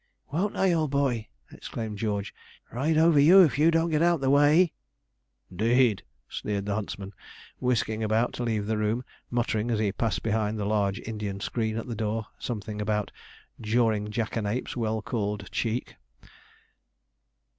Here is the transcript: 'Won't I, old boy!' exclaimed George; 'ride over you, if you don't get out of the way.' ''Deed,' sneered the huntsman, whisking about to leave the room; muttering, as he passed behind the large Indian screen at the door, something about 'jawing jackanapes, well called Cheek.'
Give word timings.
'Won't 0.31 0.57
I, 0.57 0.73
old 0.73 0.89
boy!' 0.89 1.27
exclaimed 1.51 1.99
George; 1.99 2.33
'ride 2.73 2.97
over 2.97 3.19
you, 3.19 3.43
if 3.43 3.59
you 3.59 3.69
don't 3.69 3.91
get 3.91 4.01
out 4.01 4.15
of 4.15 4.21
the 4.21 4.31
way.' 4.31 4.73
''Deed,' 5.55 6.01
sneered 6.27 6.65
the 6.65 6.73
huntsman, 6.73 7.13
whisking 7.59 8.01
about 8.03 8.33
to 8.33 8.43
leave 8.43 8.65
the 8.65 8.79
room; 8.79 9.03
muttering, 9.29 9.69
as 9.69 9.77
he 9.77 9.91
passed 9.91 10.23
behind 10.23 10.57
the 10.57 10.65
large 10.65 10.99
Indian 11.01 11.39
screen 11.39 11.77
at 11.77 11.85
the 11.85 11.93
door, 11.93 12.25
something 12.39 12.81
about 12.81 13.11
'jawing 13.61 14.09
jackanapes, 14.09 14.75
well 14.75 15.03
called 15.03 15.51
Cheek.' 15.51 15.95